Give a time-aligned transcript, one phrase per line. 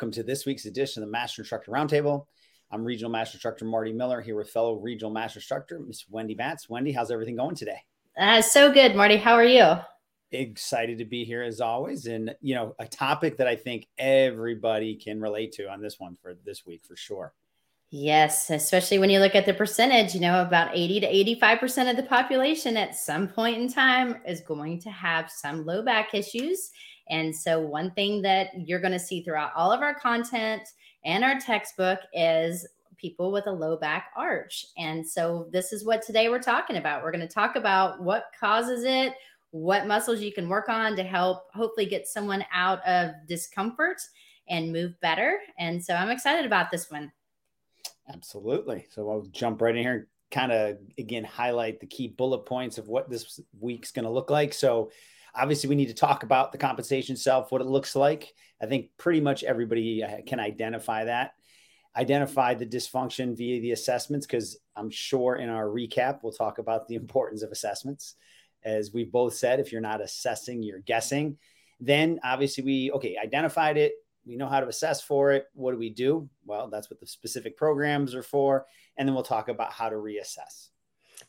[0.00, 2.24] welcome to this week's edition of the Master Instructor Roundtable.
[2.70, 6.70] I'm Regional Master Instructor Marty Miller here with fellow Regional Master Instructor Miss Wendy Batts.
[6.70, 7.76] Wendy, how's everything going today?
[8.18, 9.18] Uh, so good, Marty.
[9.18, 9.74] How are you?
[10.32, 14.94] Excited to be here as always, and you know a topic that I think everybody
[14.94, 17.34] can relate to on this one for this week for sure.
[17.90, 21.96] Yes, especially when you look at the percentage, you know, about 80 to 85% of
[21.96, 26.70] the population at some point in time is going to have some low back issues.
[27.10, 30.62] And so, one thing that you're going to see throughout all of our content
[31.04, 34.66] and our textbook is people with a low back arch.
[34.78, 37.02] And so, this is what today we're talking about.
[37.02, 39.14] We're going to talk about what causes it,
[39.50, 44.00] what muscles you can work on to help hopefully get someone out of discomfort
[44.48, 45.38] and move better.
[45.58, 47.10] And so, I'm excited about this one.
[48.12, 48.86] Absolutely.
[48.90, 52.78] So I'll jump right in here, and kind of again highlight the key bullet points
[52.78, 54.54] of what this week's going to look like.
[54.54, 54.90] So
[55.34, 58.34] obviously we need to talk about the compensation itself, what it looks like.
[58.62, 61.32] I think pretty much everybody uh, can identify that.
[61.96, 66.86] Identify the dysfunction via the assessments because I'm sure in our recap we'll talk about
[66.86, 68.14] the importance of assessments.
[68.62, 71.38] As we both said, if you're not assessing, you're guessing.
[71.80, 73.94] Then obviously we okay identified it,
[74.26, 75.46] we know how to assess for it.
[75.54, 76.28] What do we do?
[76.44, 78.66] Well, that's what the specific programs are for.
[78.96, 80.69] And then we'll talk about how to reassess.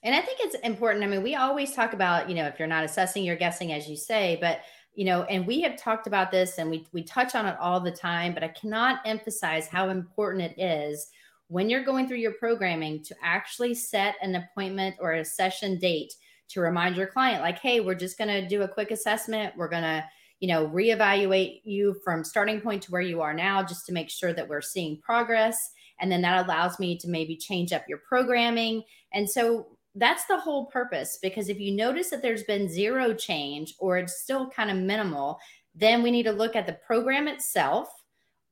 [0.04, 1.04] And I think it's important.
[1.04, 3.88] I mean, we always talk about, you know, if you're not assessing, you're guessing, as
[3.90, 4.62] you say, but
[4.94, 7.80] you know, and we have talked about this and we we touch on it all
[7.80, 11.08] the time, but I cannot emphasize how important it is
[11.48, 16.14] when you're going through your programming to actually set an appointment or a session date
[16.50, 19.56] to remind your client like, "Hey, we're just going to do a quick assessment.
[19.56, 20.04] We're going to
[20.42, 24.10] you know, reevaluate you from starting point to where you are now just to make
[24.10, 25.72] sure that we're seeing progress.
[26.00, 28.82] And then that allows me to maybe change up your programming.
[29.14, 33.76] And so that's the whole purpose because if you notice that there's been zero change
[33.80, 35.40] or it's still kind of minimal,
[35.76, 37.90] then we need to look at the program itself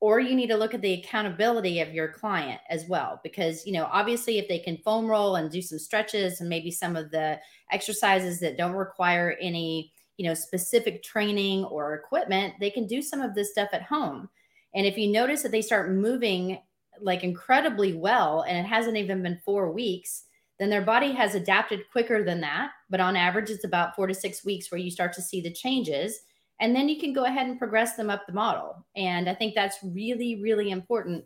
[0.01, 3.19] or you need to look at the accountability of your client as well.
[3.23, 6.71] Because you know obviously if they can foam roll and do some stretches and maybe
[6.71, 7.39] some of the
[7.71, 13.21] exercises that don't require any you know specific training or equipment they can do some
[13.21, 14.29] of this stuff at home.
[14.73, 16.59] And if you notice that they start moving
[17.01, 20.25] like incredibly well and it hasn't even been four weeks
[20.59, 24.13] then their body has adapted quicker than that but on average it's about four to
[24.13, 26.19] six weeks where you start to see the changes
[26.61, 29.55] and then you can go ahead and progress them up the model and i think
[29.55, 31.23] that's really really important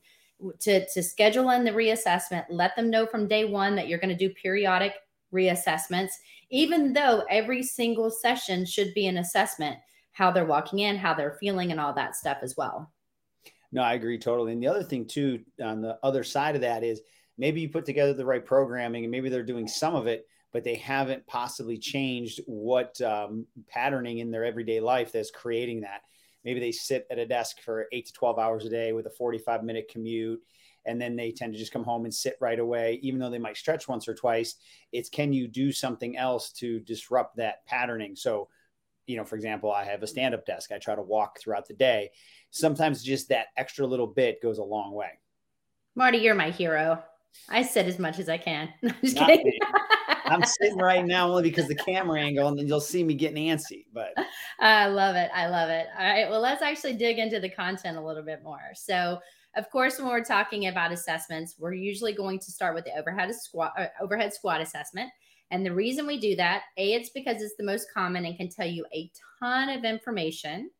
[0.59, 4.09] to, to schedule in the reassessment let them know from day one that you're going
[4.09, 4.94] to do periodic
[5.33, 6.11] reassessments,
[6.50, 9.77] even though every single session should be an assessment,
[10.11, 12.91] how they're walking in, how they're feeling, and all that stuff as well.
[13.71, 14.53] No, I agree totally.
[14.53, 17.01] And the other thing, too, on the other side of that is
[17.38, 20.63] maybe you put together the right programming and maybe they're doing some of it, but
[20.63, 26.01] they haven't possibly changed what um, patterning in their everyday life that's creating that.
[26.45, 29.11] Maybe they sit at a desk for eight to 12 hours a day with a
[29.11, 30.41] 45 minute commute
[30.85, 32.99] and then they tend to just come home and sit right away.
[33.01, 34.55] Even though they might stretch once or twice
[34.91, 38.15] it's can you do something else to disrupt that patterning?
[38.15, 38.50] So
[39.05, 40.71] you know for example i have a stand up desk.
[40.71, 42.11] I try to walk throughout the day.
[42.51, 45.19] Sometimes just that extra little bit goes a long way.
[45.95, 47.01] Marty you're my hero
[47.49, 49.51] i sit as much as i can I'm just kidding
[50.25, 53.47] I'm sitting right now only because the camera angle, and then you'll see me getting
[53.47, 53.85] antsy.
[53.94, 54.13] But
[54.59, 55.29] I love it.
[55.33, 55.88] I love it.
[55.97, 56.29] All right.
[56.29, 58.71] Well, let's actually dig into the content a little bit more.
[58.75, 59.19] So,
[59.55, 63.33] of course, when we're talking about assessments, we're usually going to start with the overhead
[63.35, 65.11] squat uh, overhead squat assessment.
[65.51, 68.50] And the reason we do that, A, it's because it's the most common and can
[68.50, 70.71] tell you a ton of information.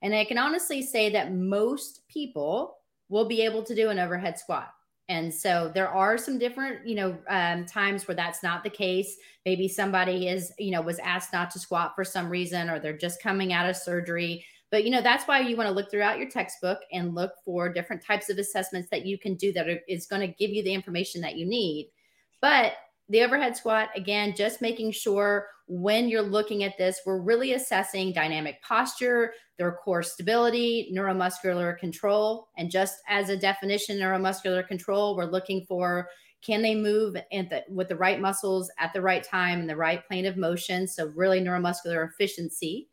[0.00, 2.78] And I can honestly say that most people
[3.10, 4.73] will be able to do an overhead squat.
[5.08, 9.16] And so there are some different, you know, um, times where that's not the case.
[9.44, 12.96] Maybe somebody is, you know, was asked not to squat for some reason, or they're
[12.96, 14.44] just coming out of surgery
[14.74, 17.72] but you know, that's why you want to look throughout your textbook and look for
[17.72, 20.64] different types of assessments that you can do that are, is going to give you
[20.64, 21.92] the information that you need.
[22.40, 22.72] But
[23.08, 28.12] the overhead squat, again, just making sure when you're looking at this, we're really assessing
[28.12, 32.48] dynamic posture, their core stability, neuromuscular control.
[32.56, 36.08] And just as a definition, neuromuscular control, we're looking for
[36.42, 40.06] can they move the, with the right muscles at the right time in the right
[40.06, 40.86] plane of motion?
[40.86, 42.88] So, really, neuromuscular efficiency.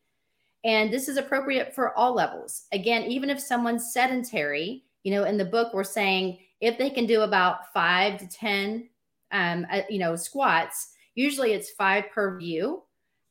[0.63, 2.67] And this is appropriate for all levels.
[2.71, 7.05] Again, even if someone's sedentary, you know, in the book, we're saying if they can
[7.05, 8.87] do about five to 10,
[9.31, 12.83] um, uh, you know, squats, usually it's five per view,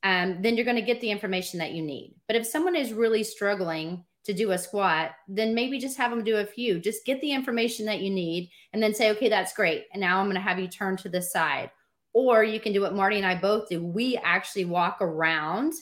[0.02, 2.14] um, then you're going to get the information that you need.
[2.26, 6.24] But if someone is really struggling to do a squat, then maybe just have them
[6.24, 6.78] do a few.
[6.78, 9.86] Just get the information that you need and then say, okay, that's great.
[9.92, 11.70] And now I'm going to have you turn to the side.
[12.12, 13.84] Or you can do what Marty and I both do.
[13.84, 15.74] We actually walk around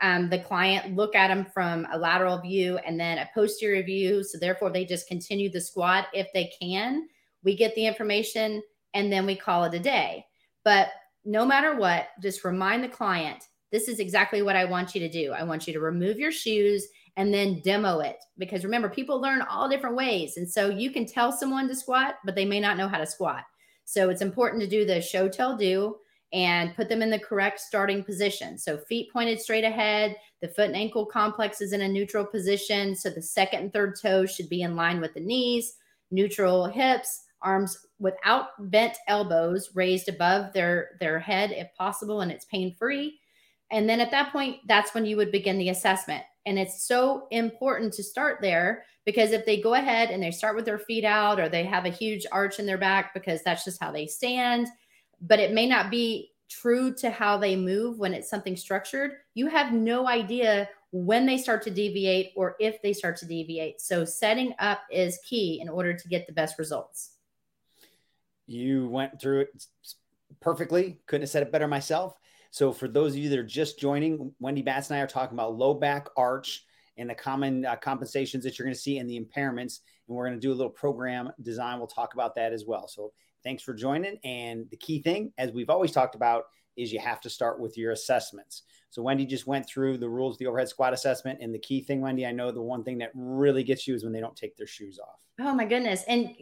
[0.00, 4.24] um, the client look at them from a lateral view and then a posterior view.
[4.24, 7.08] So therefore, they just continue the squat if they can.
[7.42, 8.62] We get the information
[8.94, 10.24] and then we call it a day.
[10.64, 10.88] But
[11.24, 15.08] no matter what, just remind the client this is exactly what I want you to
[15.08, 15.32] do.
[15.32, 16.86] I want you to remove your shoes
[17.16, 20.36] and then demo it because remember, people learn all different ways.
[20.36, 23.06] And so you can tell someone to squat, but they may not know how to
[23.06, 23.44] squat.
[23.84, 25.96] So it's important to do the show, tell, do
[26.34, 28.58] and put them in the correct starting position.
[28.58, 32.96] So feet pointed straight ahead, the foot and ankle complex is in a neutral position.
[32.96, 35.74] So the second and third toes should be in line with the knees,
[36.10, 42.44] neutral hips, arms without bent elbows raised above their their head if possible and it's
[42.46, 43.18] pain free.
[43.70, 46.22] And then at that point that's when you would begin the assessment.
[46.46, 50.56] And it's so important to start there because if they go ahead and they start
[50.56, 53.64] with their feet out or they have a huge arch in their back because that's
[53.64, 54.68] just how they stand,
[55.20, 59.46] but it may not be true to how they move when it's something structured, you
[59.46, 63.80] have no idea when they start to deviate or if they start to deviate.
[63.80, 67.13] So, setting up is key in order to get the best results.
[68.46, 69.64] You went through it
[70.40, 71.00] perfectly.
[71.06, 72.14] Couldn't have said it better myself.
[72.50, 75.36] So, for those of you that are just joining, Wendy Batts and I are talking
[75.36, 76.64] about low back arch
[76.96, 79.80] and the common uh, compensations that you're going to see and the impairments.
[80.06, 81.78] And we're going to do a little program design.
[81.78, 82.86] We'll talk about that as well.
[82.86, 83.12] So,
[83.44, 84.16] Thanks for joining.
[84.24, 86.44] And the key thing, as we've always talked about,
[86.76, 88.62] is you have to start with your assessments.
[88.88, 91.82] So Wendy just went through the rules, of the overhead squat assessment, and the key
[91.82, 94.34] thing, Wendy, I know the one thing that really gets you is when they don't
[94.34, 95.20] take their shoes off.
[95.40, 96.04] Oh my goodness!
[96.06, 96.32] And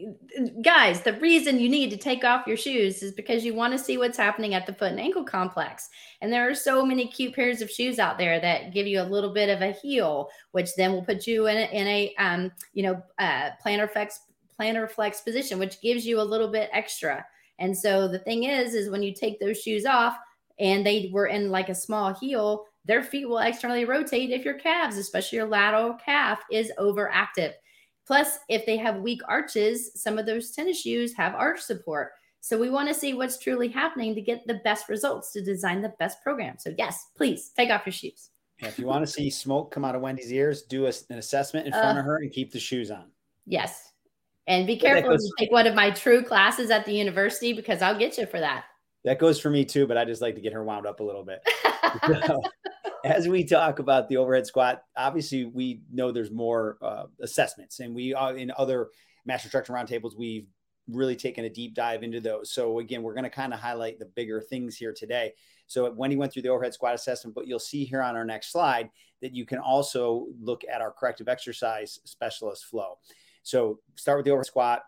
[0.63, 3.83] guys, the reason you need to take off your shoes is because you want to
[3.83, 5.89] see what's happening at the foot and ankle complex.
[6.21, 9.03] And there are so many cute pairs of shoes out there that give you a
[9.03, 12.51] little bit of a heel, which then will put you in a, in a um,
[12.73, 14.19] you know uh, plantar flex
[14.59, 17.25] plantar flex position, which gives you a little bit extra.
[17.57, 20.17] And so the thing is, is when you take those shoes off
[20.59, 24.59] and they were in like a small heel, their feet will externally rotate if your
[24.59, 27.53] calves, especially your lateral calf, is overactive.
[28.05, 32.11] Plus, if they have weak arches, some of those tennis shoes have arch support.
[32.41, 35.81] So we want to see what's truly happening to get the best results to design
[35.81, 36.57] the best program.
[36.59, 38.31] So yes, please take off your shoes.
[38.59, 41.65] if you want to see smoke come out of Wendy's ears, do a, an assessment
[41.65, 43.05] in front uh, of her and keep the shoes on.
[43.45, 43.93] Yes.
[44.47, 47.81] And be careful goes, you take one of my true classes at the university because
[47.81, 48.65] I'll get you for that.
[49.05, 51.03] That goes for me too, but I just like to get her wound up a
[51.03, 51.41] little bit.
[52.25, 52.41] so,
[53.05, 57.93] as we talk about the overhead squat, obviously we know there's more uh, assessments, and
[57.93, 58.89] we are in other
[59.25, 60.17] Master Instructor roundtables.
[60.17, 60.47] We've
[60.87, 62.51] really taken a deep dive into those.
[62.51, 65.33] So again, we're going to kind of highlight the bigger things here today.
[65.67, 68.51] So Wendy went through the overhead squat assessment, but you'll see here on our next
[68.51, 68.89] slide
[69.21, 72.97] that you can also look at our corrective exercise specialist flow.
[73.43, 74.83] So start with the overhead squat.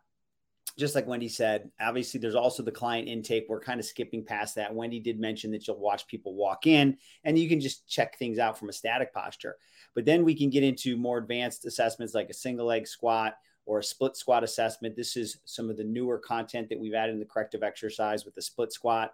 [0.78, 3.46] Just like Wendy said, obviously there's also the client intake.
[3.48, 4.76] We're kind of skipping past that.
[4.76, 8.40] Wendy did mention that you'll watch people walk in and you can just check things
[8.40, 9.56] out from a static posture.
[9.94, 13.36] But then we can get into more advanced assessments like a single leg squat
[13.66, 14.98] or a split squat assessment.
[14.98, 18.36] This is some of the newer content that we've added in the corrective exercise with
[18.36, 19.14] the split squat.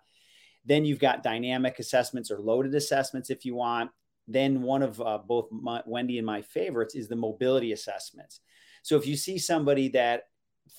[0.65, 3.91] Then you've got dynamic assessments or loaded assessments if you want.
[4.27, 8.39] Then one of uh, both my, Wendy and my favorites is the mobility assessments.
[8.83, 10.23] So if you see somebody that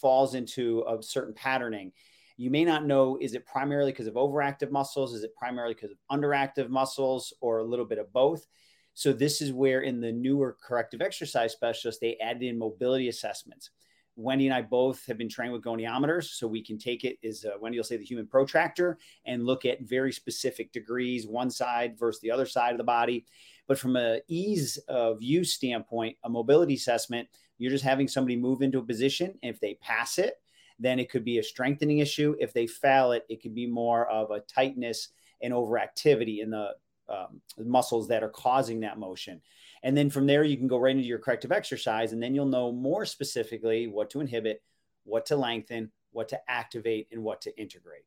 [0.03, 1.93] falls into a certain patterning,
[2.37, 5.15] you may not know is it primarily because of overactive muscles?
[5.15, 8.47] Is it primarily because of underactive muscles or a little bit of both?
[8.95, 13.71] So this is where in the newer corrective exercise specialist, they added in mobility assessments.
[14.17, 17.47] Wendy and I both have been trained with goniometers, so we can take it as
[17.47, 21.99] uh, Wendy will say the human protractor and look at very specific degrees, one side
[21.99, 23.25] versus the other side of the body.
[23.67, 27.29] But from a ease of use standpoint, a mobility assessment
[27.63, 29.39] you're just having somebody move into a position.
[29.41, 30.35] If they pass it,
[30.81, 32.35] then it could be a strengthening issue.
[32.41, 36.71] If they fail it, it could be more of a tightness and overactivity in the
[37.09, 39.41] um, muscles that are causing that motion.
[39.85, 42.47] And then from there, you can go right into your corrective exercise, and then you'll
[42.47, 44.61] know more specifically what to inhibit,
[45.05, 48.05] what to lengthen, what to activate, and what to integrate.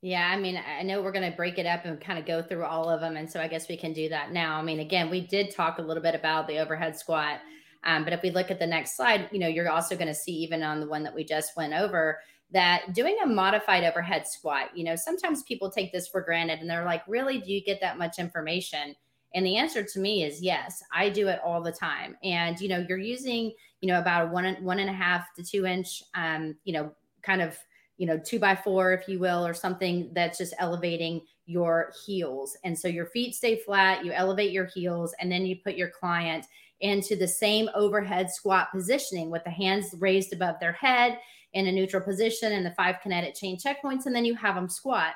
[0.00, 2.40] Yeah, I mean, I know we're going to break it up and kind of go
[2.40, 3.16] through all of them.
[3.16, 4.56] And so I guess we can do that now.
[4.56, 7.40] I mean, again, we did talk a little bit about the overhead squat.
[7.84, 10.14] Um, but if we look at the next slide, you know, you're also going to
[10.14, 12.18] see even on the one that we just went over
[12.50, 16.68] that doing a modified overhead squat, you know, sometimes people take this for granted and
[16.68, 18.94] they're like, really, do you get that much information?
[19.34, 22.16] And the answer to me is yes, I do it all the time.
[22.24, 25.44] And, you know, you're using, you know, about a one, one and a half to
[25.44, 26.92] two inch, um, you know,
[27.22, 27.58] kind of,
[27.98, 32.56] you know, two by four, if you will, or something that's just elevating your heels.
[32.64, 35.90] And so your feet stay flat, you elevate your heels, and then you put your
[35.90, 36.46] client
[36.80, 41.18] into the same overhead squat positioning with the hands raised above their head
[41.54, 44.06] in a neutral position and the five kinetic chain checkpoints.
[44.06, 45.14] And then you have them squat.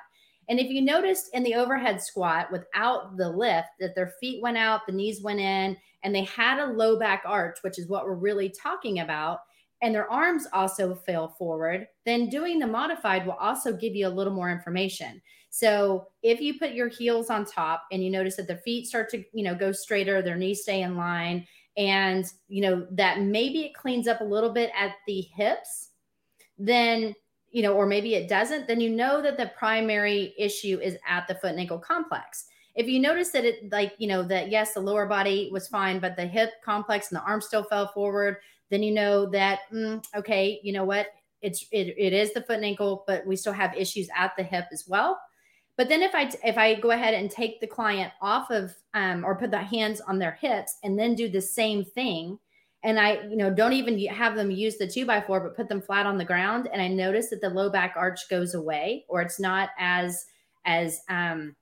[0.48, 4.56] And if you noticed in the overhead squat without the lift that their feet went
[4.56, 8.06] out, the knees went in, and they had a low back arch, which is what
[8.06, 9.38] we're really talking about,
[9.82, 14.08] and their arms also fell forward, then doing the modified will also give you a
[14.08, 15.20] little more information.
[15.54, 19.10] So if you put your heels on top and you notice that their feet start
[19.10, 23.60] to, you know, go straighter, their knees stay in line, and you know that maybe
[23.64, 25.90] it cleans up a little bit at the hips,
[26.58, 27.14] then
[27.50, 31.28] you know, or maybe it doesn't, then you know that the primary issue is at
[31.28, 32.46] the foot and ankle complex.
[32.74, 35.98] If you notice that it like, you know, that yes, the lower body was fine,
[35.98, 38.38] but the hip complex and the arm still fell forward,
[38.70, 41.08] then you know that mm, okay, you know what,
[41.42, 44.42] it's it, it is the foot and ankle, but we still have issues at the
[44.42, 45.20] hip as well.
[45.82, 49.24] But then if I if I go ahead and take the client off of um,
[49.24, 52.38] or put the hands on their hips and then do the same thing,
[52.84, 55.68] and I you know don't even have them use the two by four, but put
[55.68, 59.06] them flat on the ground, and I notice that the low back arch goes away
[59.08, 60.24] or it's not as
[60.64, 61.56] as um,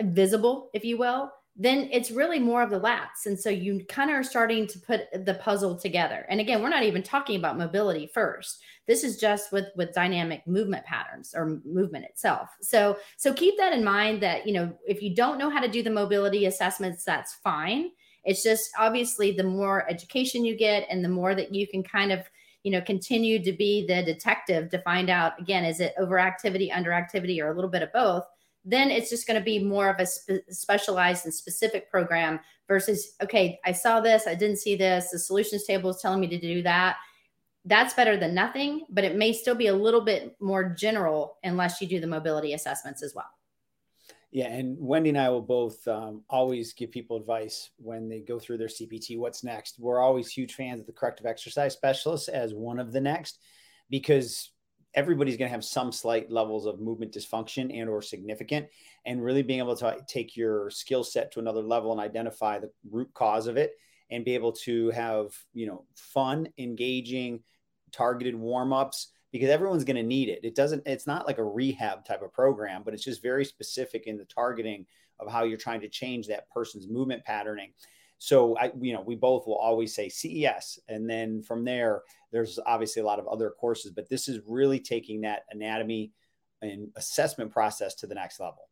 [0.00, 3.24] visible, if you will then it's really more of the lats.
[3.24, 6.26] And so you kind of are starting to put the puzzle together.
[6.28, 8.60] And again, we're not even talking about mobility first.
[8.86, 12.50] This is just with with dynamic movement patterns or movement itself.
[12.60, 15.68] So so keep that in mind that, you know, if you don't know how to
[15.68, 17.90] do the mobility assessments, that's fine.
[18.24, 22.12] It's just obviously the more education you get and the more that you can kind
[22.12, 22.20] of
[22.64, 27.40] you know continue to be the detective to find out again is it overactivity underactivity
[27.40, 28.24] or a little bit of both
[28.66, 33.14] then it's just going to be more of a spe- specialized and specific program versus
[33.22, 36.38] okay i saw this i didn't see this the solutions table is telling me to
[36.38, 36.96] do that.
[37.64, 41.80] That's better than nothing but it may still be a little bit more general unless
[41.80, 43.30] you do the mobility assessments as well.
[44.32, 48.38] Yeah and wendy and i will both um, always give people advice when they go
[48.38, 49.78] through their cpt what's next?
[49.78, 53.38] We're always huge fans of the corrective exercise specialist as one of the next
[53.90, 54.50] because
[54.96, 58.66] everybody's going to have some slight levels of movement dysfunction and or significant
[59.04, 62.70] and really being able to take your skill set to another level and identify the
[62.90, 63.74] root cause of it
[64.10, 67.40] and be able to have you know fun engaging
[67.92, 70.40] targeted warm-ups because everyone's going to need it.
[70.42, 74.06] It doesn't it's not like a rehab type of program but it's just very specific
[74.06, 74.86] in the targeting
[75.20, 77.72] of how you're trying to change that person's movement patterning
[78.18, 82.58] so I, you know, we both will always say CES, and then from there, there's
[82.66, 86.12] obviously a lot of other courses, but this is really taking that anatomy
[86.62, 88.68] and assessment process to the next level.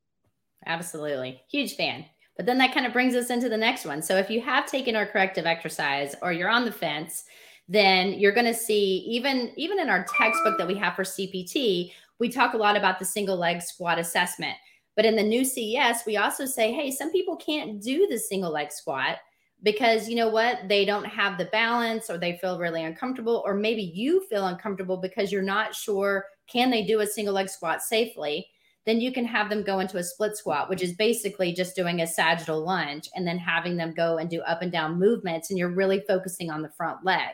[0.66, 2.06] Absolutely, huge fan.
[2.36, 4.02] But then that kind of brings us into the next one.
[4.02, 7.24] So if you have taken our corrective exercise or you're on the fence,
[7.68, 11.92] then you're going to see even even in our textbook that we have for CPT,
[12.18, 14.56] we talk a lot about the single leg squat assessment.
[14.96, 18.52] But in the new CES, we also say, hey, some people can't do the single
[18.52, 19.18] leg squat
[19.64, 20.68] because you know what?
[20.68, 24.98] They don't have the balance or they feel really uncomfortable or maybe you feel uncomfortable
[24.98, 28.46] because you're not sure can they do a single leg squat safely?
[28.84, 32.02] Then you can have them go into a split squat which is basically just doing
[32.02, 35.58] a sagittal lunge and then having them go and do up and down movements and
[35.58, 37.32] you're really focusing on the front leg.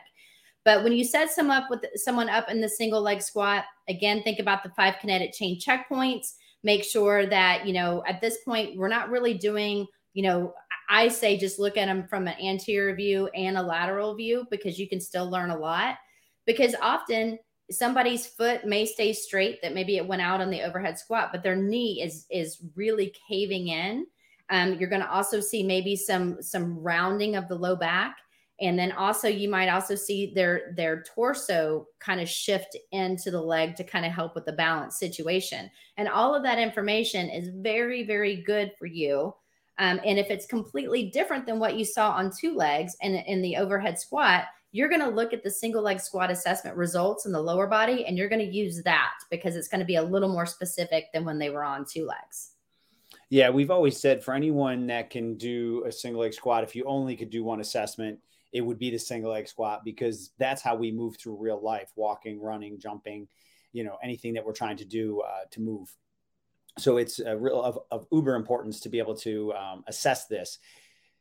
[0.63, 4.23] But when you set some up with someone up in the single leg squat again
[4.23, 6.35] think about the five kinetic chain checkpoints.
[6.63, 10.53] Make sure that you know at this point we're not really doing you know
[10.91, 14.77] I say just look at them from an anterior view and a lateral view because
[14.77, 15.95] you can still learn a lot.
[16.45, 17.39] Because often
[17.71, 21.43] somebody's foot may stay straight that maybe it went out on the overhead squat, but
[21.43, 24.05] their knee is is really caving in.
[24.49, 28.17] Um, you're going to also see maybe some some rounding of the low back,
[28.59, 33.41] and then also you might also see their their torso kind of shift into the
[33.41, 35.71] leg to kind of help with the balance situation.
[35.95, 39.33] And all of that information is very very good for you
[39.81, 43.41] um, and if it's completely different than what you saw on two legs and in
[43.41, 47.31] the overhead squat, you're going to look at the single leg squat assessment results in
[47.31, 50.03] the lower body and you're going to use that because it's going to be a
[50.03, 52.51] little more specific than when they were on two legs.
[53.31, 56.83] Yeah, we've always said for anyone that can do a single leg squat, if you
[56.85, 58.19] only could do one assessment,
[58.53, 61.89] it would be the single leg squat because that's how we move through real life
[61.95, 63.27] walking, running, jumping,
[63.73, 65.91] you know, anything that we're trying to do uh, to move
[66.77, 70.59] so it's a real of, of uber importance to be able to um, assess this.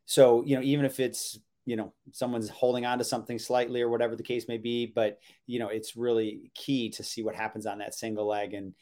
[0.07, 3.89] So you know even if it's you know someone's holding on to something slightly or
[3.89, 7.67] whatever the case may be but you know it's really key to see what happens
[7.67, 8.55] on that single leg.
[8.55, 8.75] And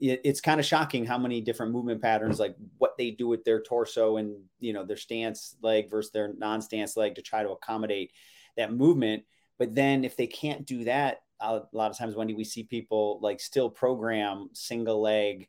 [0.00, 3.44] it, it's kind of shocking how many different movement patterns like what they do with
[3.44, 7.50] their torso and you know their stance leg versus their non-stance leg to try to
[7.50, 8.12] accommodate
[8.56, 9.24] that movement.
[9.58, 13.18] But then if they can't do that a lot of times wendy we see people
[13.20, 15.48] like still program single leg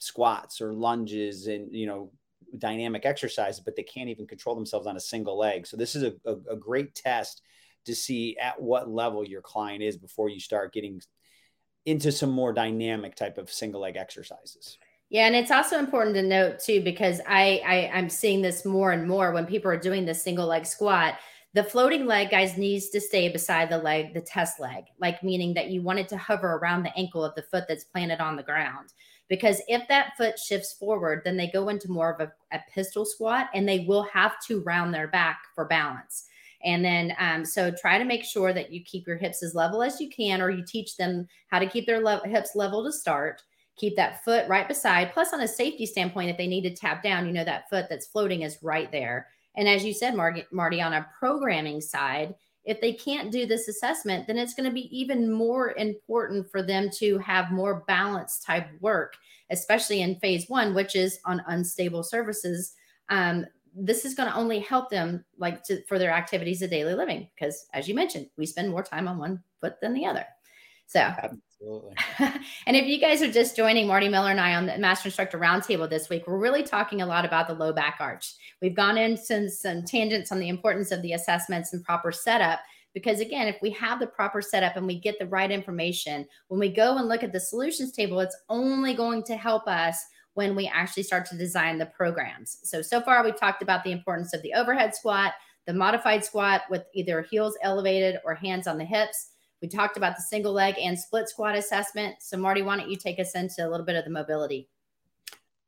[0.00, 2.10] squats or lunges and you know
[2.58, 5.66] dynamic exercises, but they can't even control themselves on a single leg.
[5.66, 7.42] So this is a, a, a, great test
[7.84, 11.00] to see at what level your client is before you start getting
[11.86, 14.78] into some more dynamic type of single leg exercises.
[15.10, 18.92] Yeah, and it's also important to note too because I, I I'm seeing this more
[18.92, 21.18] and more when people are doing the single leg squat.
[21.52, 25.54] The floating leg, guys, needs to stay beside the leg, the test leg, like meaning
[25.54, 28.36] that you want it to hover around the ankle of the foot that's planted on
[28.36, 28.92] the ground.
[29.30, 33.06] Because if that foot shifts forward, then they go into more of a, a pistol
[33.06, 36.26] squat and they will have to round their back for balance.
[36.64, 39.82] And then, um, so try to make sure that you keep your hips as level
[39.82, 42.92] as you can, or you teach them how to keep their le- hips level to
[42.92, 43.42] start.
[43.76, 45.12] Keep that foot right beside.
[45.12, 47.86] Plus, on a safety standpoint, if they need to tap down, you know that foot
[47.88, 49.28] that's floating is right there.
[49.54, 53.68] And as you said, Mar- Marty, on a programming side, if they can't do this
[53.68, 58.44] assessment, then it's going to be even more important for them to have more balanced
[58.44, 59.14] type work,
[59.50, 62.74] especially in phase one, which is on unstable surfaces.
[63.08, 66.94] Um, this is going to only help them like to, for their activities of daily
[66.94, 70.24] living because as you mentioned we spend more time on one foot than the other
[70.86, 71.12] so
[71.60, 71.94] absolutely
[72.66, 75.38] and if you guys are just joining marty miller and i on the master instructor
[75.38, 78.96] roundtable this week we're really talking a lot about the low back arch we've gone
[78.96, 82.60] into some tangents on the importance of the assessments and proper setup
[82.94, 86.58] because again if we have the proper setup and we get the right information when
[86.58, 90.54] we go and look at the solutions table it's only going to help us when
[90.54, 92.58] we actually start to design the programs.
[92.62, 95.34] So, so far we've talked about the importance of the overhead squat,
[95.66, 99.29] the modified squat with either heels elevated or hands on the hips.
[99.62, 102.16] We talked about the single leg and split squat assessment.
[102.20, 104.68] So, Marty, why don't you take us into a little bit of the mobility?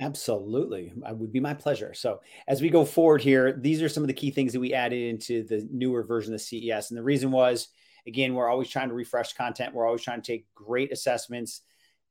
[0.01, 0.93] Absolutely.
[1.09, 1.95] It would be my pleasure.
[1.95, 4.75] So, as we go forward here, these are some of the key things that we
[4.75, 6.91] added into the newer version of CES.
[6.91, 7.69] And the reason was,
[8.07, 11.63] again, we're always trying to refresh content, we're always trying to take great assessments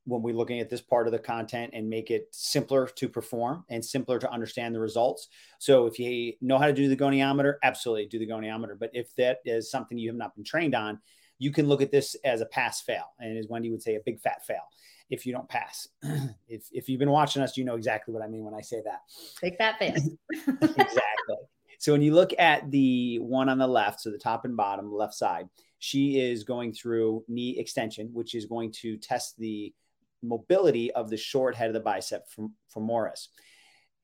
[0.04, 3.64] when we're looking at this part of the content and make it simpler to perform
[3.68, 5.28] and simpler to understand the results.
[5.58, 8.78] So if you know how to do the goniometer, absolutely do the goniometer.
[8.78, 10.98] But if that is something you have not been trained on,
[11.42, 13.02] you can look at this as a pass fail.
[13.18, 14.62] And as Wendy would say, a big fat fail
[15.10, 15.88] if you don't pass.
[16.48, 18.80] if, if you've been watching us, you know exactly what I mean when I say
[18.84, 19.00] that.
[19.40, 19.92] Big fat fail.
[20.62, 21.36] exactly.
[21.80, 24.94] So when you look at the one on the left, so the top and bottom
[24.94, 25.48] left side,
[25.80, 29.74] she is going through knee extension, which is going to test the
[30.22, 33.26] mobility of the short head of the bicep from femoris.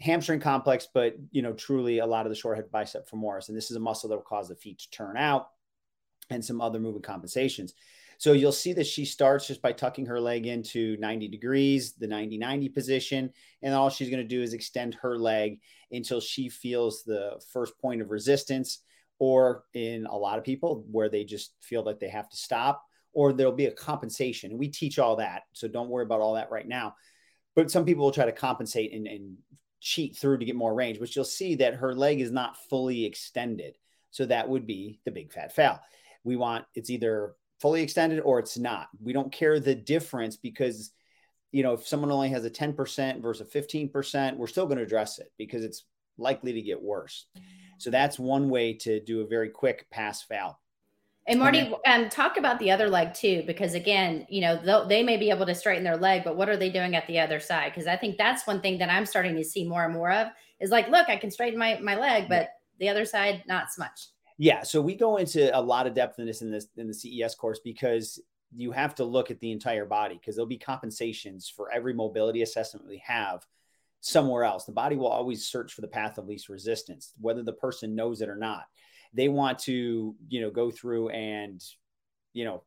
[0.01, 3.47] Hamstring complex, but you know, truly a lot of the short head bicep femoris.
[3.47, 5.51] And this is a muscle that will cause the feet to turn out
[6.31, 7.75] and some other movement compensations.
[8.19, 12.09] So you'll see that she starts just by tucking her leg into 90 degrees, the
[12.09, 13.33] 90 90 position.
[13.63, 15.61] And all she's going to do is extend her leg
[15.93, 18.81] until she feels the first point of resistance,
[19.21, 22.85] or in a lot of people where they just feel like they have to stop
[23.13, 24.51] or there'll be a compensation.
[24.51, 25.43] And we teach all that.
[25.53, 26.95] So don't worry about all that right now.
[27.57, 29.37] But some people will try to compensate and, and
[29.81, 33.05] cheat through to get more range, which you'll see that her leg is not fully
[33.05, 33.77] extended.
[34.11, 35.81] So that would be the big fat fail.
[36.29, 38.89] We want it's either fully extended or it's not.
[39.03, 40.93] We don't care the difference because
[41.51, 44.85] you know, if someone only has a 10% versus a 15%, we're still going to
[44.85, 45.85] address it because it's
[46.19, 47.25] likely to get worse.
[47.79, 50.61] So that's one way to do a very quick pass fail.
[51.27, 55.17] And Marty, um, talk about the other leg too, because again, you know, they may
[55.17, 57.73] be able to straighten their leg, but what are they doing at the other side?
[57.73, 60.29] Because I think that's one thing that I'm starting to see more and more of
[60.59, 63.83] is like, look, I can straighten my my leg, but the other side, not so
[63.83, 64.09] much.
[64.39, 66.95] Yeah, so we go into a lot of depth in this in this in the
[66.95, 68.21] CES course because
[68.55, 72.43] you have to look at the entire body because there'll be compensations for every mobility
[72.43, 73.45] assessment we have
[74.01, 74.65] somewhere else.
[74.65, 78.21] The body will always search for the path of least resistance, whether the person knows
[78.21, 78.65] it or not.
[79.13, 81.61] They want to you know go through and
[82.33, 82.63] you know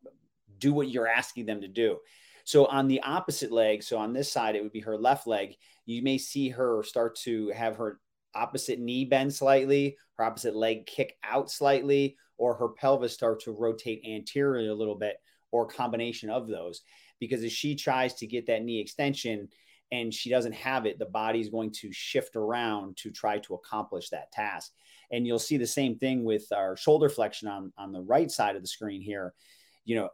[0.59, 1.99] do what you're asking them to do.
[2.43, 5.55] So on the opposite leg so on this side it would be her left leg.
[5.85, 8.01] You may see her start to have her
[8.35, 13.51] opposite knee bend slightly her opposite leg kick out slightly or her pelvis start to
[13.51, 15.17] rotate anteriorly a little bit
[15.51, 16.81] or combination of those.
[17.19, 19.49] Because as she tries to get that knee extension
[19.91, 24.09] and she doesn't have it the body's going to shift around to try to accomplish
[24.09, 24.71] that task.
[25.11, 28.55] And you'll see the same thing with our shoulder flexion on, on the right side
[28.55, 29.33] of the screen here.
[29.85, 30.09] You know,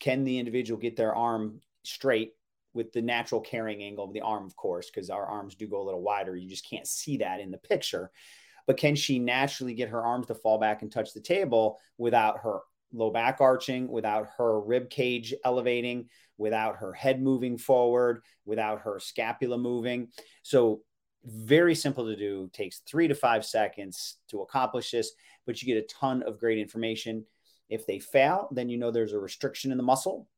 [0.00, 2.32] can the individual get their arm straight
[2.78, 5.82] with the natural carrying angle of the arm, of course, because our arms do go
[5.82, 6.36] a little wider.
[6.36, 8.12] You just can't see that in the picture.
[8.68, 12.38] But can she naturally get her arms to fall back and touch the table without
[12.38, 12.60] her
[12.92, 19.00] low back arching, without her rib cage elevating, without her head moving forward, without her
[19.00, 20.06] scapula moving?
[20.44, 20.82] So
[21.24, 25.10] very simple to do, takes three to five seconds to accomplish this,
[25.46, 27.24] but you get a ton of great information.
[27.68, 30.28] If they fail, then you know there's a restriction in the muscle.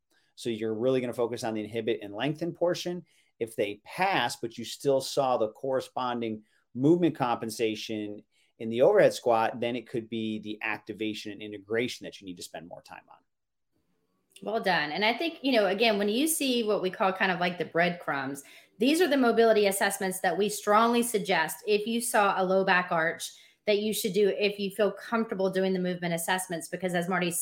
[0.41, 3.05] So you're really going to focus on the inhibit and lengthen portion.
[3.39, 6.43] If they pass, but you still saw the corresponding
[6.75, 8.23] movement compensation
[8.59, 12.39] in the overhead squat, then it could be the activation and integration that you need
[12.39, 13.19] to spend more time on.
[14.43, 14.93] Well done.
[14.93, 17.59] And I think, you know, again, when you see what we call kind of like
[17.59, 18.43] the breadcrumbs,
[18.79, 22.89] these are the mobility assessments that we strongly suggest if you saw a low back
[22.91, 23.31] arch
[23.71, 27.33] that you should do if you feel comfortable doing the movement assessments because as marty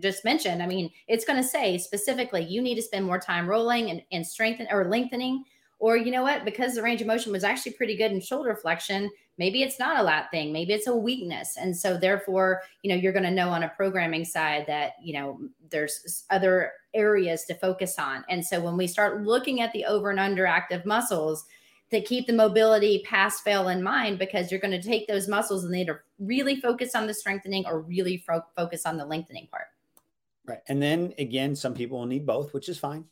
[0.00, 3.48] just mentioned i mean it's going to say specifically you need to spend more time
[3.48, 5.44] rolling and, and strengthen or lengthening
[5.78, 8.56] or you know what because the range of motion was actually pretty good in shoulder
[8.56, 11.56] flexion maybe it's not a lat thing maybe it's a weakness.
[11.56, 15.14] And so therefore you know you're going to know on a programming side that you
[15.14, 15.38] know
[15.70, 18.24] there's other areas to focus on.
[18.28, 21.44] And so when we start looking at the over and under active muscles
[21.90, 25.64] to keep the mobility pass fail in mind because you're going to take those muscles
[25.64, 29.46] and they either really focus on the strengthening or really fo- focus on the lengthening
[29.50, 29.66] part.
[30.44, 33.04] Right and then again some people will need both which is fine.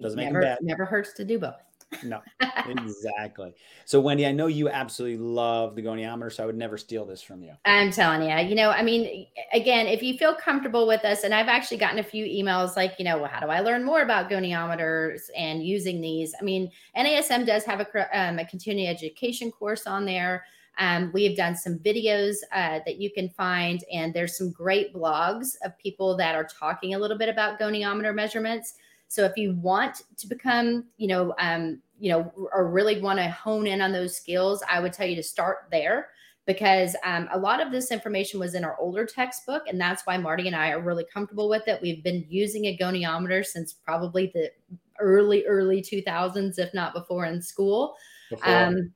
[0.00, 0.58] Doesn't never, make them bad.
[0.62, 1.60] never hurts to do both
[2.02, 2.20] no,
[2.66, 3.54] exactly.
[3.84, 7.22] So, Wendy, I know you absolutely love the goniometer, so I would never steal this
[7.22, 7.52] from you.
[7.64, 11.34] I'm telling you, you know, I mean, again, if you feel comfortable with us, and
[11.34, 14.02] I've actually gotten a few emails like, you know, well, how do I learn more
[14.02, 16.34] about goniometers and using these?
[16.40, 20.44] I mean, NASM does have a, um, a continuing education course on there.
[20.78, 24.94] Um, we have done some videos uh, that you can find, and there's some great
[24.94, 28.74] blogs of people that are talking a little bit about goniometer measurements.
[29.12, 33.28] So if you want to become, you know, um, you know, or really want to
[33.28, 36.08] hone in on those skills, I would tell you to start there
[36.46, 40.16] because um, a lot of this information was in our older textbook, and that's why
[40.16, 41.78] Marty and I are really comfortable with it.
[41.82, 44.50] We've been using a goniometer since probably the
[44.98, 47.94] early, early 2000s, if not before in school.
[48.42, 48.94] Um,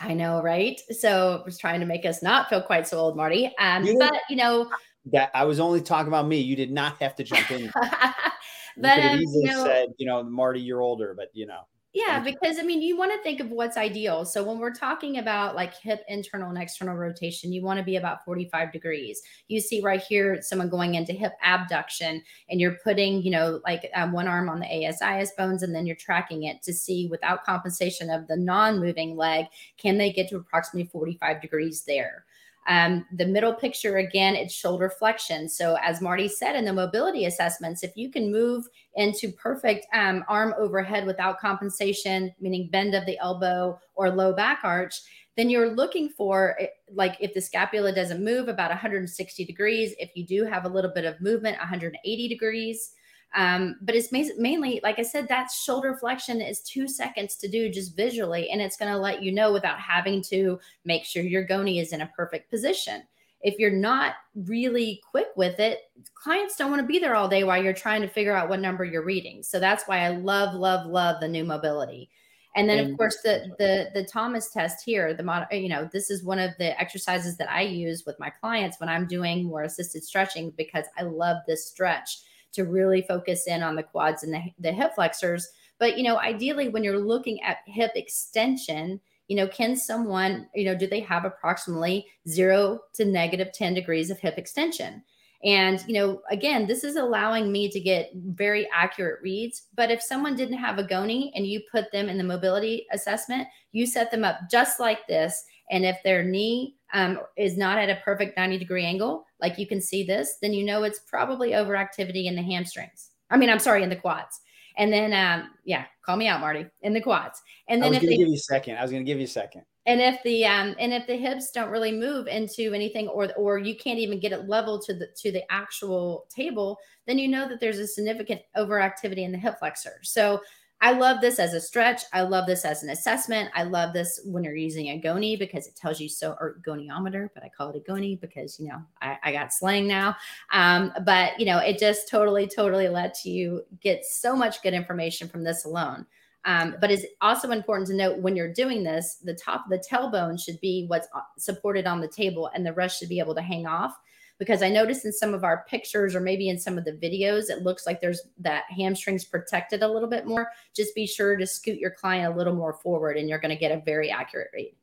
[0.00, 0.78] I know, right?
[0.90, 3.50] So it was trying to make us not feel quite so old, Marty.
[3.58, 4.70] Um, you but you know,
[5.06, 6.40] that I was only talking about me.
[6.40, 7.72] You did not have to jump in.
[8.80, 11.46] but you could um, easily you know, said, you know, Marty, you're older, but you
[11.46, 11.60] know.
[11.92, 14.24] Yeah, because I mean, you want to think of what's ideal.
[14.24, 17.96] So when we're talking about like hip internal and external rotation, you want to be
[17.96, 19.20] about 45 degrees.
[19.48, 23.90] You see right here, someone going into hip abduction, and you're putting, you know, like
[23.96, 27.44] um, one arm on the ASIS bones, and then you're tracking it to see without
[27.44, 32.24] compensation of the non moving leg, can they get to approximately 45 degrees there?
[32.70, 35.48] Um, the middle picture, again, it's shoulder flexion.
[35.48, 40.24] So, as Marty said in the mobility assessments, if you can move into perfect um,
[40.28, 45.00] arm overhead without compensation, meaning bend of the elbow or low back arch,
[45.36, 50.10] then you're looking for eh, like if the scapula doesn't move about 160 degrees, if
[50.14, 52.92] you do have a little bit of movement, 180 degrees.
[53.34, 57.70] Um, but it's mainly, like I said, that shoulder flexion is two seconds to do
[57.70, 61.44] just visually, and it's going to let you know without having to make sure your
[61.44, 63.02] goni is in a perfect position.
[63.42, 65.78] If you're not really quick with it,
[66.14, 68.60] clients don't want to be there all day while you're trying to figure out what
[68.60, 69.42] number you're reading.
[69.42, 72.10] So that's why I love, love, love the new mobility.
[72.56, 76.10] And then, of course, the the the Thomas test here, the mod, you know, this
[76.10, 79.62] is one of the exercises that I use with my clients when I'm doing more
[79.62, 82.18] assisted stretching because I love this stretch
[82.52, 85.48] to really focus in on the quads and the, the hip flexors.
[85.78, 90.64] But, you know, ideally, when you're looking at hip extension, you know, can someone, you
[90.64, 95.02] know, do they have approximately zero to negative 10 degrees of hip extension?
[95.42, 99.68] And, you know, again, this is allowing me to get very accurate reads.
[99.74, 103.48] But if someone didn't have a GONI and you put them in the mobility assessment,
[103.72, 105.42] you set them up just like this.
[105.70, 109.66] And if their knee um, is not at a perfect 90 degree angle, like you
[109.66, 113.10] can see this, then you know it's probably overactivity in the hamstrings.
[113.30, 114.40] I mean, I'm sorry, in the quads.
[114.76, 117.42] And then, um, yeah, call me out, Marty, in the quads.
[117.68, 118.76] And then I was going to give you a second.
[118.76, 119.62] I was going to give you a second.
[119.86, 123.58] And if the um, and if the hips don't really move into anything, or or
[123.58, 127.48] you can't even get it level to the to the actual table, then you know
[127.48, 129.98] that there's a significant overactivity in the hip flexor.
[130.02, 130.40] So
[130.82, 132.02] I love this as a stretch.
[132.12, 133.50] I love this as an assessment.
[133.54, 137.28] I love this when you're using a goni because it tells you so, or goniometer,
[137.34, 140.16] but I call it a goni because, you know, I, I got slang now.
[140.52, 145.28] Um, but, you know, it just totally, totally lets you get so much good information
[145.28, 146.06] from this alone.
[146.46, 149.84] Um, but it's also important to note when you're doing this, the top of the
[149.86, 153.34] tailbone should be what's uh, supported on the table and the rest should be able
[153.34, 153.98] to hang off
[154.40, 157.50] because I noticed in some of our pictures or maybe in some of the videos,
[157.50, 160.50] it looks like there's that hamstrings protected a little bit more.
[160.74, 163.60] Just be sure to scoot your client a little more forward and you're going to
[163.60, 164.74] get a very accurate read.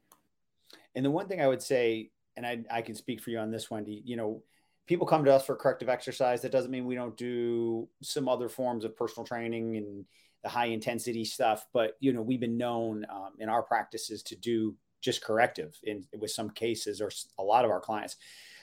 [0.94, 3.50] And the one thing I would say, and I, I can speak for you on
[3.50, 4.44] this, Wendy, you know,
[4.86, 6.44] people come to us for corrective exercise.
[6.44, 10.06] That doesn't mean we don't do some other forms of personal training and
[10.44, 11.66] the high intensity stuff.
[11.74, 16.06] But, you know, we've been known um, in our practices to do just corrective in
[16.20, 18.18] with some cases or a lot of our clients.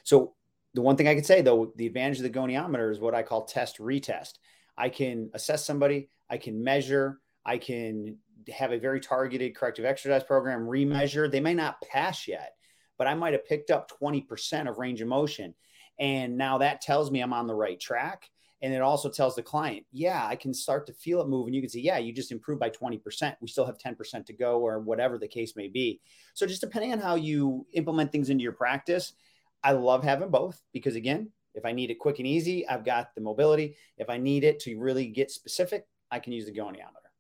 [0.05, 0.35] So
[0.75, 3.23] the one thing I could say though, the advantage of the goniometer is what I
[3.23, 4.35] call test retest.
[4.77, 8.19] I can assess somebody, I can measure, I can
[8.53, 11.31] have a very targeted corrective exercise program, remeasure.
[11.31, 12.55] They may not pass yet,
[12.99, 15.55] but I might have picked up 20% of range of motion.
[15.99, 18.29] And now that tells me I'm on the right track.
[18.63, 21.47] And it also tells the client, yeah, I can start to feel it move.
[21.47, 23.37] And you can say, yeah, you just improved by 20%.
[23.43, 26.01] We still have 10% to go, or whatever the case may be.
[26.33, 29.13] So, just depending on how you implement things into your practice,
[29.65, 33.15] I love having both because, again, if I need it quick and easy, I've got
[33.15, 33.77] the mobility.
[33.99, 37.11] If I need it to really get specific, I can use the goniometer.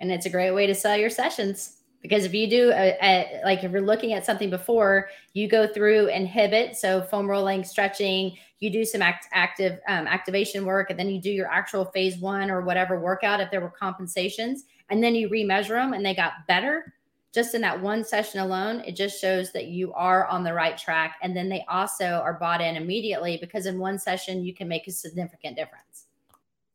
[0.00, 3.40] And it's a great way to sell your sessions because if you do a, a,
[3.44, 8.36] like if you're looking at something before you go through inhibit so foam rolling stretching
[8.58, 12.18] you do some act, active um, activation work and then you do your actual phase
[12.18, 16.14] one or whatever workout if there were compensations and then you remeasure them and they
[16.14, 16.92] got better
[17.32, 20.76] just in that one session alone it just shows that you are on the right
[20.76, 21.16] track.
[21.22, 24.86] And then they also are bought in immediately because in one session you can make
[24.86, 26.06] a significant difference.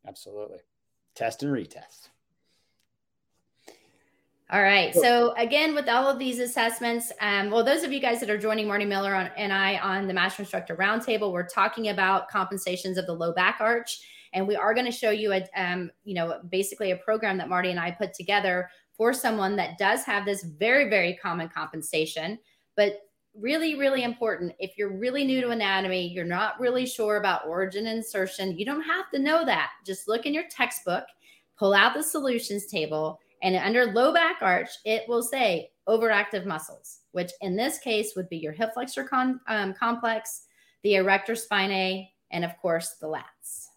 [0.08, 0.60] Absolutely.
[1.16, 2.10] Test and retest.
[4.50, 4.96] All right.
[4.96, 8.38] So again, with all of these assessments, um, well, those of you guys that are
[8.38, 12.98] joining Marty Miller on, and I on the Master Instructor Roundtable, we're talking about compensations
[12.98, 14.00] of the low back arch,
[14.32, 17.50] and we are going to show you a, um, you know, basically a program that
[17.50, 22.40] Marty and I put together for someone that does have this very, very common compensation,
[22.76, 23.02] but
[23.40, 24.54] really, really important.
[24.60, 28.82] If you're really new to anatomy, you're not really sure about origin insertion, you don't
[28.82, 29.72] have to know that.
[29.86, 31.06] Just look in your textbook,
[31.58, 37.00] pull out the solutions table and under low back arch, it will say overactive muscles,
[37.12, 40.44] which in this case would be your hip flexor con, um, complex,
[40.84, 43.68] the erector spinae, and of course the lats.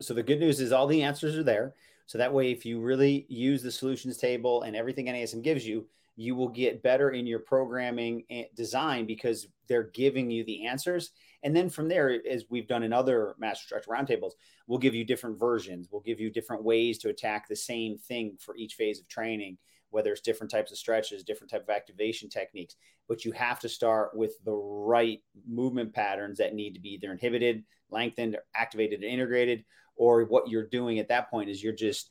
[0.00, 1.74] So the good news is all the answers are there.
[2.10, 5.86] So that way, if you really use the solutions table and everything NASM gives you,
[6.16, 11.12] you will get better in your programming and design because they're giving you the answers.
[11.44, 14.32] And then from there, as we've done in other Master Instructor roundtables,
[14.66, 15.86] we'll give you different versions.
[15.88, 19.56] We'll give you different ways to attack the same thing for each phase of training,
[19.90, 22.74] whether it's different types of stretches, different type of activation techniques.
[23.06, 27.12] But you have to start with the right movement patterns that need to be either
[27.12, 29.64] inhibited, lengthened, activated, and integrated.
[30.00, 32.10] Or what you're doing at that point is you're just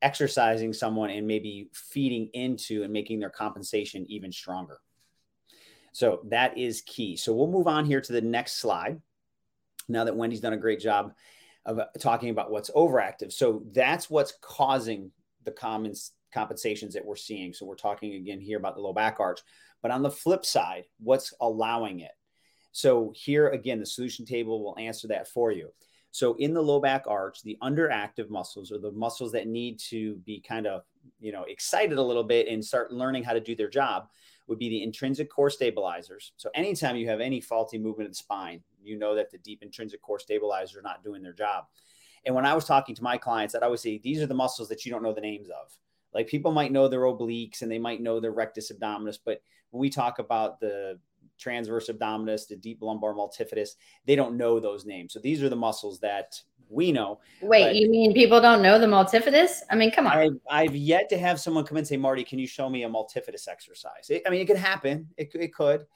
[0.00, 4.78] exercising someone and maybe feeding into and making their compensation even stronger.
[5.92, 7.16] So that is key.
[7.16, 9.02] So we'll move on here to the next slide.
[9.88, 11.12] Now that Wendy's done a great job
[11.66, 13.32] of talking about what's overactive.
[13.32, 15.10] So that's what's causing
[15.44, 15.94] the common
[16.32, 17.52] compensations that we're seeing.
[17.52, 19.40] So we're talking again here about the low back arch.
[19.82, 22.12] But on the flip side, what's allowing it?
[22.70, 25.70] So here again, the solution table will answer that for you.
[26.10, 30.16] So in the low back arch, the underactive muscles or the muscles that need to
[30.26, 30.82] be kind of,
[31.20, 34.08] you know, excited a little bit and start learning how to do their job
[34.48, 36.32] would be the intrinsic core stabilizers.
[36.36, 39.62] So anytime you have any faulty movement of the spine, you know that the deep
[39.62, 41.66] intrinsic core stabilizers are not doing their job.
[42.26, 44.68] And when I was talking to my clients, I'd always say, these are the muscles
[44.68, 45.72] that you don't know the names of.
[46.12, 49.80] Like people might know their obliques and they might know their rectus abdominis, but when
[49.80, 50.98] we talk about the
[51.40, 53.70] transverse abdominis, the deep lumbar multifidus.
[54.06, 55.12] They don't know those names.
[55.12, 57.20] So these are the muscles that we know.
[57.42, 59.60] Wait, you mean people don't know the multifidus?
[59.70, 60.16] I mean, come on.
[60.16, 62.88] I've, I've, yet to have someone come and say, Marty, can you show me a
[62.88, 64.08] multifidus exercise?
[64.08, 65.08] It, I mean, it could happen.
[65.16, 65.86] It, it could,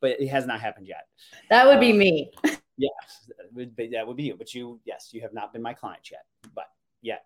[0.00, 1.08] but it has not happened yet.
[1.50, 2.30] That would um, be me.
[2.76, 2.90] yes,
[3.28, 4.36] that would, be, that would be you.
[4.36, 6.66] But you, yes, you have not been my client yet, but
[7.02, 7.24] yet.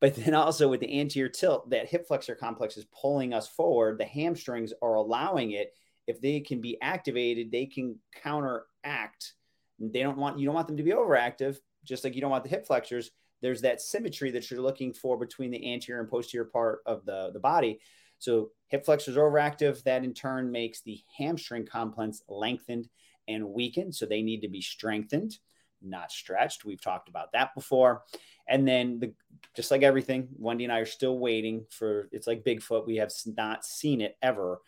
[0.00, 3.98] But then also with the anterior tilt, that hip flexor complex is pulling us forward.
[3.98, 5.74] The hamstrings are allowing it
[6.06, 9.34] if they can be activated, they can counteract.
[9.78, 12.44] They don't want you don't want them to be overactive, just like you don't want
[12.44, 13.10] the hip flexors.
[13.40, 17.30] There's that symmetry that you're looking for between the anterior and posterior part of the,
[17.32, 17.80] the body.
[18.18, 22.88] So hip flexors overactive, that in turn makes the hamstring complex lengthened
[23.26, 23.96] and weakened.
[23.96, 25.36] So they need to be strengthened,
[25.82, 26.64] not stretched.
[26.64, 28.04] We've talked about that before.
[28.48, 29.12] And then the
[29.56, 32.86] just like everything, Wendy and I are still waiting for it's like Bigfoot.
[32.86, 34.60] We have not seen it ever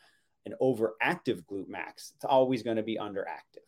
[0.47, 2.13] an overactive glute max.
[2.17, 3.65] It's always going to be underactive.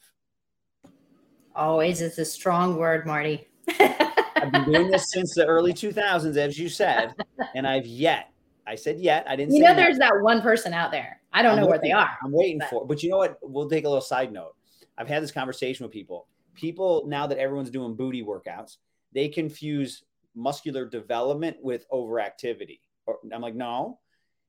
[1.54, 3.48] Always is a strong word, Marty.
[3.80, 7.14] I've been doing this since the early 2000s, as you said,
[7.54, 8.30] and I've yet.
[8.66, 9.24] I said yet.
[9.28, 9.54] I didn't.
[9.54, 11.20] You know, there's that one person out there.
[11.32, 12.10] I don't I'm know where they are.
[12.22, 12.70] I'm waiting but.
[12.70, 12.86] for.
[12.86, 13.38] But you know what?
[13.42, 14.54] We'll take a little side note.
[14.98, 16.26] I've had this conversation with people.
[16.54, 18.76] People now that everyone's doing booty workouts,
[19.12, 22.80] they confuse muscular development with overactivity.
[23.06, 23.98] Or, I'm like, no,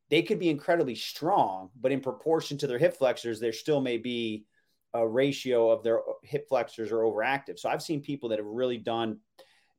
[0.10, 3.98] they could be incredibly strong, but in proportion to their hip flexors, there still may
[3.98, 4.46] be
[4.94, 7.60] a ratio of their uh, hip flexors are overactive.
[7.60, 9.20] So I've seen people that have really done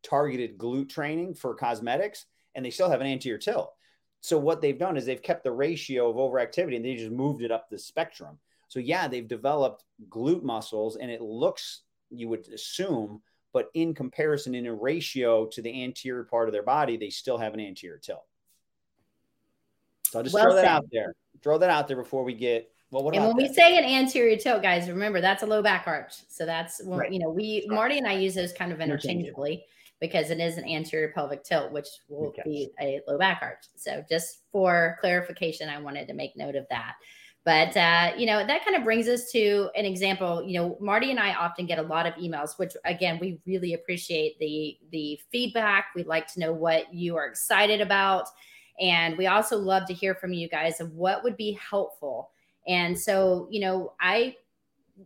[0.02, 3.72] targeted glute training for cosmetics and they still have an anterior tilt.
[4.20, 7.42] So what they've done is they've kept the ratio of overactivity and they just moved
[7.42, 8.38] it up the spectrum.
[8.68, 14.54] So yeah, they've developed glute muscles and it looks you would assume but in comparison
[14.54, 17.98] in a ratio to the anterior part of their body, they still have an anterior
[17.98, 18.27] tilt.
[20.10, 20.70] So I'll just well throw that said.
[20.70, 21.14] out there.
[21.42, 23.42] Throw that out there before we get Well, what and when that?
[23.48, 26.14] we say an anterior tilt, guys, remember that's a low back arch.
[26.28, 27.12] So that's when, Right.
[27.12, 29.64] you know, we Marty and I use those kind of interchangeably
[30.00, 32.42] because it is an anterior pelvic tilt, which will Okay.
[32.44, 33.64] be a low back arch.
[33.76, 36.94] So just for clarification, I wanted to make note of that.
[37.44, 40.42] But uh, you know, that kind of brings us to an example.
[40.46, 43.74] You know, Marty and I often get a lot of emails, which again, we really
[43.74, 45.86] appreciate the the feedback.
[45.94, 48.26] We'd like to know what you are excited about.
[48.80, 52.30] And we also love to hear from you guys of what would be helpful.
[52.66, 54.36] And so, you know, I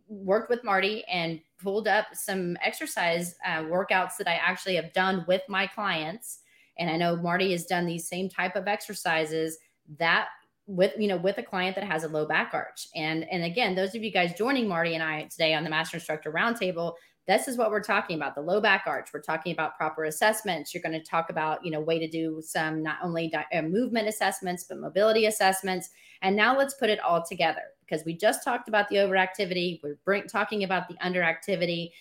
[0.07, 5.23] worked with Marty and pulled up some exercise uh, workouts that I actually have done
[5.27, 6.39] with my clients.
[6.77, 9.57] And I know Marty has done these same type of exercises
[9.97, 10.27] that
[10.65, 13.75] with you know with a client that has a low back arch and and again
[13.75, 16.93] those of you guys joining marty and i today on the master instructor roundtable
[17.27, 19.09] this is what we're talking about the low back arch.
[19.13, 20.73] We're talking about proper assessments.
[20.73, 23.61] You're going to talk about you know way to do some not only di- uh,
[23.61, 25.89] movement assessments but mobility assessments.
[26.21, 29.79] And now let's put it all together because we just talked about the overactivity.
[29.81, 31.91] We're bring, talking about the underactivity.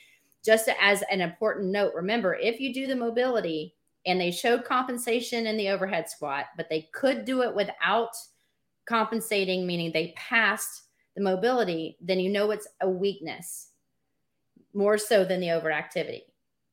[0.44, 3.74] Just as an important note remember if you do the mobility
[4.06, 8.10] and they showed compensation in the overhead squat but they could do it without
[8.86, 10.82] compensating, meaning they passed
[11.14, 13.71] the mobility, then you know it's a weakness
[14.74, 16.22] more so than the overactivity.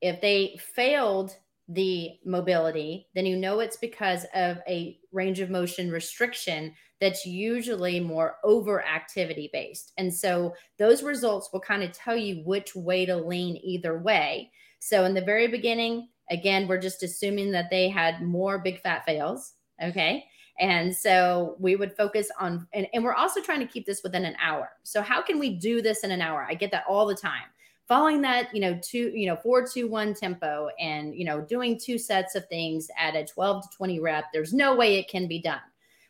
[0.02, 1.36] If they failed
[1.68, 8.00] the mobility, then you know it's because of a range of motion restriction that's usually
[8.00, 9.94] more overactivity based.
[9.98, 14.52] And so those results will kind of tell you which way to lean either way.
[14.80, 19.06] So in the very beginning, again, we're just assuming that they had more big fat
[19.06, 19.54] fails.
[19.82, 20.26] Okay.
[20.60, 24.26] And so we would focus on, and, and we're also trying to keep this within
[24.26, 24.72] an hour.
[24.84, 26.46] So how can we do this in an hour?
[26.50, 27.48] I get that all the time.
[27.90, 31.76] Following that, you know, two, you know, four, two, one tempo and, you know, doing
[31.76, 35.28] two sets of things at a 12 to 20 rep, there's no way it can
[35.28, 35.60] be done.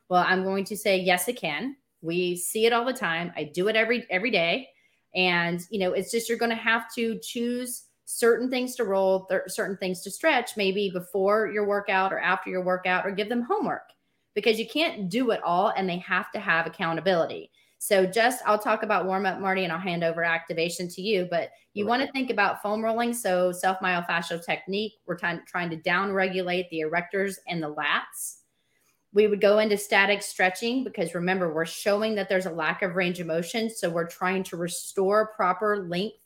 [0.09, 1.77] Well, I'm going to say, yes, it can.
[2.01, 3.31] We see it all the time.
[3.37, 4.67] I do it every, every day.
[5.15, 9.25] And, you know, it's just, you're going to have to choose certain things to roll,
[9.27, 13.29] th- certain things to stretch, maybe before your workout or after your workout, or give
[13.29, 13.93] them homework
[14.35, 17.51] because you can't do it all and they have to have accountability.
[17.79, 21.27] So just I'll talk about warm up, Marty, and I'll hand over activation to you.
[21.31, 23.13] But you want to think about foam rolling.
[23.13, 24.93] So self myofascial technique.
[25.07, 28.39] We're trying trying to down regulate the erectors and the lats.
[29.13, 32.95] We would go into static stretching because remember we're showing that there's a lack of
[32.95, 33.69] range of motion.
[33.69, 36.17] So we're trying to restore proper length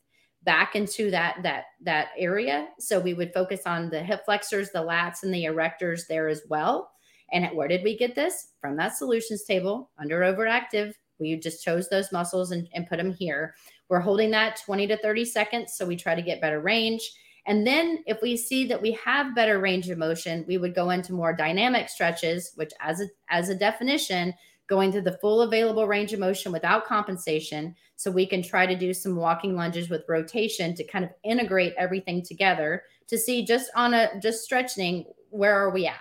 [0.41, 2.69] back into that that that area.
[2.79, 6.41] So we would focus on the hip flexors, the lats, and the erectors there as
[6.49, 6.89] well.
[7.31, 8.53] And where did we get this?
[8.59, 10.93] From that solutions table under overactive.
[11.19, 13.55] We just chose those muscles and, and put them here.
[13.89, 15.73] We're holding that 20 to 30 seconds.
[15.75, 17.11] So we try to get better range.
[17.45, 20.91] And then if we see that we have better range of motion, we would go
[20.91, 24.33] into more dynamic stretches, which as a, as a definition,
[24.67, 27.75] going to the full available range of motion without compensation.
[27.97, 31.73] So we can try to do some walking lunges with rotation to kind of integrate
[31.77, 35.99] everything together to see just on a just stretching, where are we at?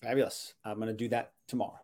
[0.00, 0.54] Fabulous.
[0.64, 1.83] I'm going to do that tomorrow.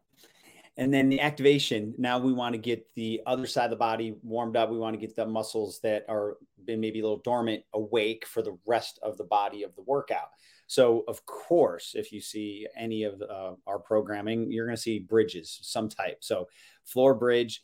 [0.81, 1.95] And then the activation.
[1.99, 4.71] Now we want to get the other side of the body warmed up.
[4.71, 8.41] We want to get the muscles that are been maybe a little dormant awake for
[8.41, 10.31] the rest of the body of the workout.
[10.69, 15.01] So, of course, if you see any of uh, our programming, you're going to see
[15.01, 16.19] bridges, some type.
[16.21, 16.49] So,
[16.87, 17.61] floor bridge.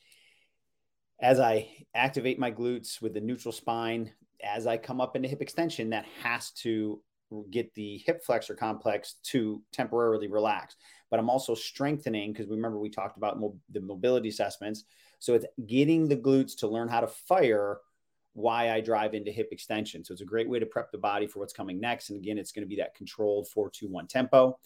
[1.19, 4.13] As I activate my glutes with the neutral spine,
[4.45, 7.01] as I come up into hip extension, that has to
[7.51, 10.77] get the hip flexor complex to temporarily relax.
[11.11, 14.85] But I'm also strengthening because remember we talked about mo- the mobility assessments.
[15.19, 17.79] So it's getting the glutes to learn how to fire
[18.35, 20.05] why I drive into hip extension.
[20.05, 22.11] So it's a great way to prep the body for what's coming next.
[22.11, 24.59] And again, it's going to be that controlled 421 tempo.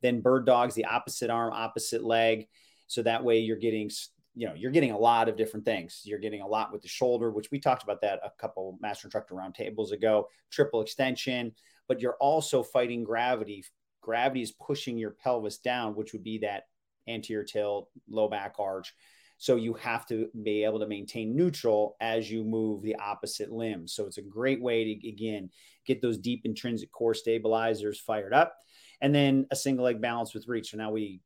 [0.00, 2.48] Then bird dogs, the opposite arm, opposite leg.
[2.86, 3.90] So that way you're getting
[4.34, 6.88] you know you're getting a lot of different things you're getting a lot with the
[6.88, 11.52] shoulder which we talked about that a couple master instructor round tables ago triple extension
[11.90, 13.64] but you're also fighting gravity.
[14.00, 16.68] Gravity is pushing your pelvis down which would be that
[17.08, 18.94] anterior tilt low back arch.
[19.38, 23.88] So you have to be able to maintain neutral as you move the opposite limb.
[23.88, 25.50] So it's a great way to again
[25.84, 28.54] get those deep intrinsic core stabilizers fired up
[29.00, 30.70] and then a single leg balance with reach.
[30.70, 31.20] So now we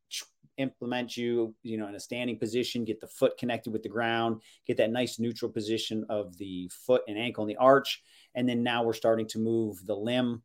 [0.57, 4.41] implement you you know in a standing position get the foot connected with the ground
[4.69, 8.03] get that nice neutral position of the foot and ankle in the arch.
[8.35, 10.43] And then now we're starting to move the limb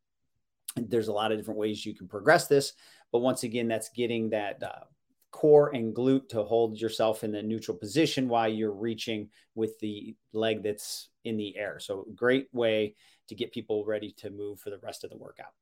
[0.76, 2.74] there's a lot of different ways you can progress this
[3.12, 4.86] but once again that's getting that uh,
[5.32, 10.16] core and glute to hold yourself in the neutral position while you're reaching with the
[10.34, 12.96] leg that's in the air so great way
[13.28, 15.54] to get people ready to move for the rest of the workout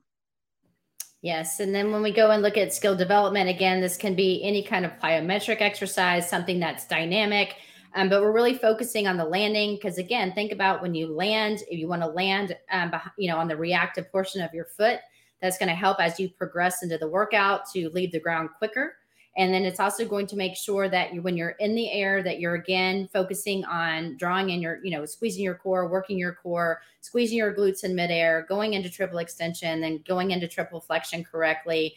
[1.22, 1.60] Yes.
[1.60, 4.64] And then when we go and look at skill development, again, this can be any
[4.64, 7.56] kind of plyometric exercise, something that's dynamic.
[7.98, 11.64] Um, but we're really focusing on the landing because, again, think about when you land,
[11.68, 15.00] if you want to land, um, you know, on the reactive portion of your foot,
[15.42, 18.98] that's going to help as you progress into the workout to leave the ground quicker.
[19.36, 22.22] And then it's also going to make sure that you, when you're in the air,
[22.22, 26.34] that you're again focusing on drawing in your, you know, squeezing your core, working your
[26.34, 31.24] core, squeezing your glutes in midair, going into triple extension, then going into triple flexion
[31.24, 31.96] correctly,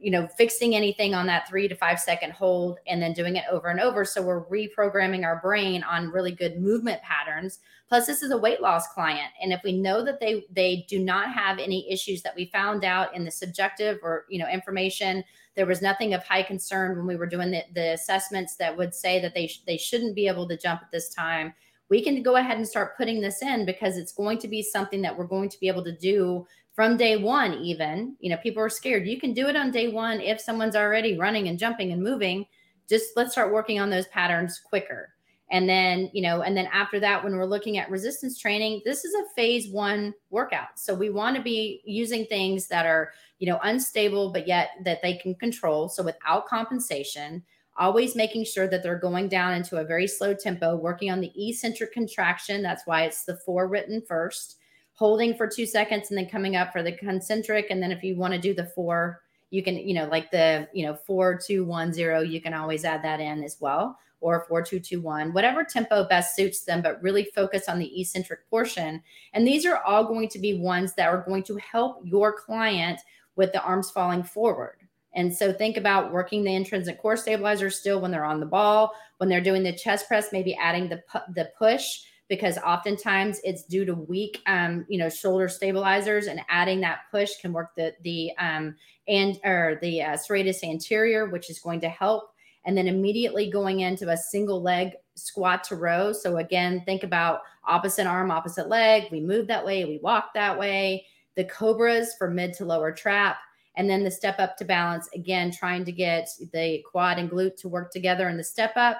[0.00, 3.44] you know, fixing anything on that three to five second hold and then doing it
[3.50, 4.04] over and over.
[4.04, 7.58] So we're reprogramming our brain on really good movement patterns.
[7.88, 9.32] Plus, this is a weight loss client.
[9.42, 12.84] And if we know that they they do not have any issues that we found
[12.84, 15.24] out in the subjective or you know information
[15.56, 18.94] there was nothing of high concern when we were doing the, the assessments that would
[18.94, 21.52] say that they sh- they shouldn't be able to jump at this time.
[21.88, 25.02] We can go ahead and start putting this in because it's going to be something
[25.02, 27.54] that we're going to be able to do from day one.
[27.54, 29.06] Even you know, people are scared.
[29.06, 32.46] You can do it on day one if someone's already running and jumping and moving.
[32.88, 35.10] Just let's start working on those patterns quicker.
[35.52, 39.04] And then, you know, and then after that, when we're looking at resistance training, this
[39.04, 40.78] is a phase one workout.
[40.78, 43.10] So we want to be using things that are
[43.40, 45.88] you know, unstable, but yet that they can control.
[45.88, 47.42] So without compensation,
[47.76, 51.32] always making sure that they're going down into a very slow tempo, working on the
[51.34, 52.62] eccentric contraction.
[52.62, 54.58] That's why it's the four written first,
[55.00, 57.68] holding for two seconds and then coming up for the concentric.
[57.70, 60.68] And then if you want to do the four, you can, you know, like the,
[60.74, 64.44] you know, four, two, one, zero, you can always add that in as well or
[64.46, 69.02] 4221, whatever tempo best suits them, but really focus on the eccentric portion.
[69.32, 73.00] And these are all going to be ones that are going to help your client
[73.36, 74.76] with the arms falling forward.
[75.14, 78.92] And so think about working the intrinsic core stabilizer still when they're on the ball,
[79.16, 82.00] when they're doing the chest press, maybe adding the pu- the push
[82.30, 87.36] because oftentimes it's due to weak, um, you know, shoulder stabilizers, and adding that push
[87.42, 88.74] can work the the um,
[89.06, 92.30] and or the uh, serratus anterior, which is going to help.
[92.64, 96.12] And then immediately going into a single leg squat to row.
[96.12, 99.04] So again, think about opposite arm, opposite leg.
[99.10, 101.06] We move that way, we walk that way
[101.36, 103.38] the cobras for mid to lower trap,
[103.76, 105.08] and then the step up to balance.
[105.14, 108.98] Again, trying to get the quad and glute to work together in the step up,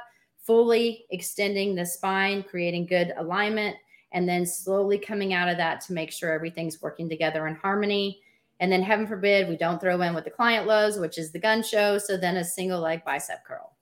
[0.51, 3.77] fully extending the spine, creating good alignment,
[4.11, 8.21] and then slowly coming out of that to make sure everything's working together in harmony.
[8.59, 11.39] And then, heaven forbid, we don't throw in with the client lows, which is the
[11.39, 11.99] gun show.
[11.99, 13.77] So then a single leg bicep curl.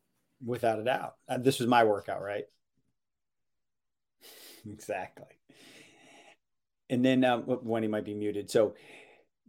[0.45, 1.14] Without a doubt.
[1.27, 2.45] And this was my workout, right?
[4.71, 5.39] exactly
[6.91, 8.51] and then um, when he might be muted.
[8.51, 8.75] So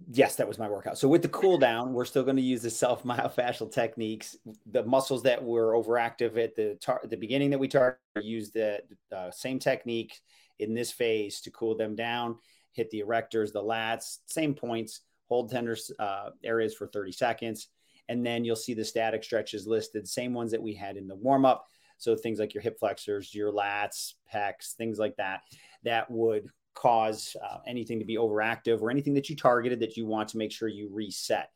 [0.08, 0.98] yes, that was my workout.
[0.98, 4.38] So with the cool down, we're still going to use the self myofascial techniques.
[4.72, 8.82] The muscles that were overactive at the tar- the beginning that we target use the
[9.16, 10.20] uh, same technique
[10.60, 12.38] in this phase to cool them down.
[12.74, 15.02] Hit the erectors, the lats, same points.
[15.28, 17.68] Hold tender uh, areas for 30 seconds,
[18.08, 21.16] and then you'll see the static stretches listed, same ones that we had in the
[21.16, 21.68] warm up.
[22.00, 25.42] So things like your hip flexors, your lats, pecs, things like that,
[25.84, 30.06] that would cause uh, anything to be overactive or anything that you targeted that you
[30.06, 31.50] want to make sure you reset.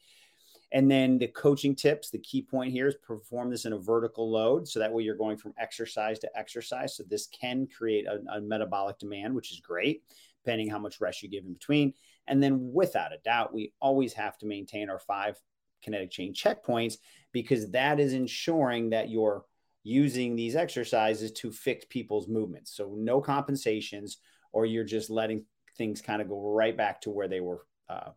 [0.74, 4.30] And then the coaching tips, the key point here is perform this in a vertical
[4.30, 4.68] load.
[4.68, 6.98] So that way you're going from exercise to exercise.
[6.98, 10.04] So this can create a, a metabolic demand, which is great,
[10.44, 11.94] depending how much rest you give in between.
[12.28, 15.40] And then without a doubt, we always have to maintain our five
[15.84, 16.96] kinetic chain checkpoints
[17.32, 19.46] because that is ensuring that you're
[19.84, 22.76] using these exercises to fix people's movements.
[22.76, 24.18] So no compensations,
[24.54, 25.44] or you're just letting
[25.78, 28.12] things kind of go right back to where they were uh,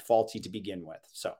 [0.00, 1.00] faulty to begin with.
[1.12, 1.34] So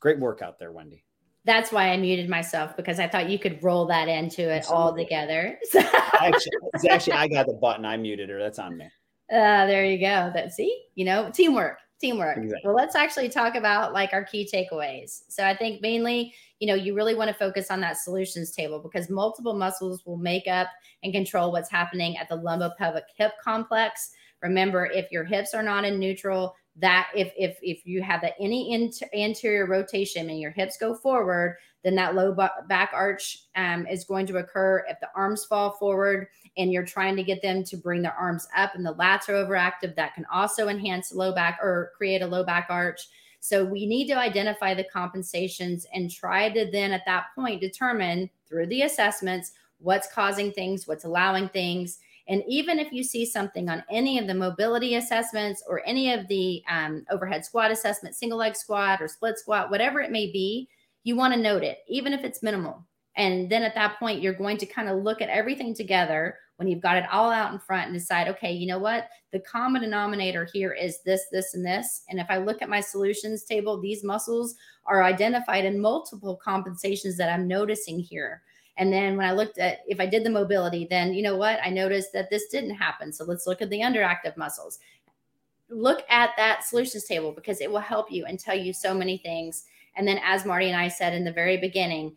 [0.00, 1.04] great work out there, Wendy.
[1.44, 4.82] That's why I muted myself because I thought you could roll that into it Absolutely.
[4.82, 5.58] all together.
[5.74, 7.84] actually, actually, I got the button.
[7.84, 8.38] I muted her.
[8.38, 8.86] That's on me.
[9.30, 10.30] Uh, there you go.
[10.34, 12.38] That see, you know, teamwork, teamwork.
[12.38, 12.60] Exactly.
[12.64, 15.22] Well, let's actually talk about like our key takeaways.
[15.28, 18.78] So I think mainly, you know, you really want to focus on that solutions table
[18.78, 20.68] because multiple muscles will make up
[21.02, 24.10] and control what's happening at the lumbopelvic hip complex.
[24.42, 28.34] Remember, if your hips are not in neutral, that if if if you have that
[28.40, 32.34] any anterior rotation and your hips go forward, then that low
[32.66, 34.84] back arch um, is going to occur.
[34.88, 38.48] If the arms fall forward and you're trying to get them to bring their arms
[38.56, 42.26] up and the lats are overactive, that can also enhance low back or create a
[42.26, 43.08] low back arch.
[43.40, 48.30] So we need to identify the compensations and try to then at that point determine
[48.48, 51.98] through the assessments what's causing things, what's allowing things.
[52.26, 56.26] And even if you see something on any of the mobility assessments or any of
[56.28, 60.70] the um, overhead squat assessment, single leg squat or split squat, whatever it may be,
[61.04, 62.84] you want to note it, even if it's minimal.
[63.16, 66.68] And then at that point, you're going to kind of look at everything together when
[66.68, 69.08] you've got it all out in front and decide, okay, you know what?
[69.32, 72.02] The common denominator here is this, this, and this.
[72.08, 74.54] And if I look at my solutions table, these muscles
[74.86, 78.42] are identified in multiple compensations that I'm noticing here.
[78.76, 81.60] And then when I looked at if I did the mobility, then you know what?
[81.62, 83.12] I noticed that this didn't happen.
[83.12, 84.78] So let's look at the underactive muscles.
[85.68, 89.18] Look at that solutions table because it will help you and tell you so many
[89.18, 89.64] things.
[89.96, 92.16] And then, as Marty and I said in the very beginning,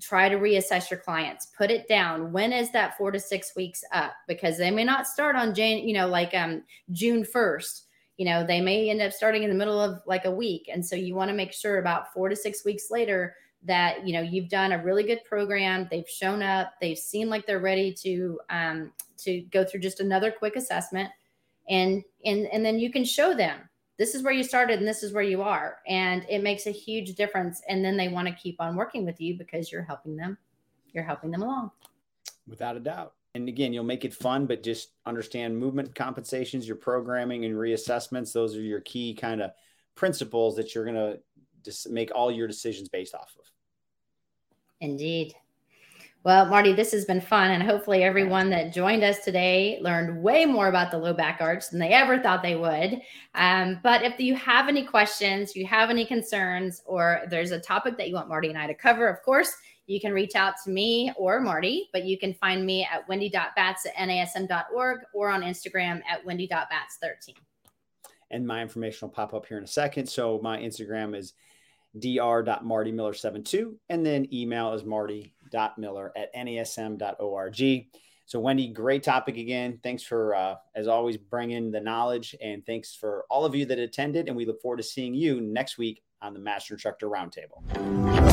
[0.00, 2.32] try to reassess your clients put it down.
[2.32, 4.12] When is that four to six weeks up?
[4.28, 6.62] Because they may not start on jane you know like um
[6.92, 7.82] june 1st
[8.16, 10.68] you know they may end up starting in the middle of like a week.
[10.72, 14.12] And so you want to make sure about four to six weeks later that you
[14.12, 15.88] know you've done a really good program.
[15.90, 16.74] They've shown up.
[16.80, 21.10] They've seen like they're ready to um to go through just another quick assessment.
[21.68, 23.65] And and and then you can show them
[23.98, 25.78] this is where you started and this is where you are.
[25.86, 27.62] And it makes a huge difference.
[27.68, 30.36] And then they want to keep on working with you because you're helping them.
[30.92, 31.70] You're helping them along.
[32.46, 33.14] Without a doubt.
[33.34, 38.32] And again you'll make it fun but just understand movement compensations your programming and reassessments
[38.32, 39.50] those are your key kind of
[39.94, 41.20] principles that you're going to
[41.62, 43.44] just make all your decisions based off of.
[44.80, 45.34] Indeed
[46.24, 47.52] well, Marty, this has been fun.
[47.52, 51.70] And hopefully, everyone that joined us today learned way more about the low back arch
[51.70, 53.00] than they ever thought they would.
[53.34, 57.96] Um, but if you have any questions, you have any concerns, or there's a topic
[57.98, 59.54] that you want Marty and I to cover, of course,
[59.86, 63.86] you can reach out to me or Marty, but you can find me at wendy.batts
[63.86, 67.34] at nasm.org or on Instagram at wendy.batts13.
[68.32, 70.08] And my information will pop up here in a second.
[70.08, 71.34] So my Instagram is
[71.96, 73.74] dr.martymiller72.
[73.88, 74.82] And then email is
[75.52, 77.86] marty.miller at nasm.org.
[78.28, 79.78] So, Wendy, great topic again.
[79.84, 82.34] Thanks for, uh, as always, bringing the knowledge.
[82.42, 84.26] And thanks for all of you that attended.
[84.26, 88.25] And we look forward to seeing you next week on the Master Instructor Roundtable.